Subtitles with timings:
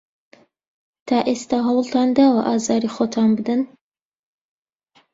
[1.07, 3.61] تا ئێستا هەوڵتان داوە ئازاری خۆتان بدەن؟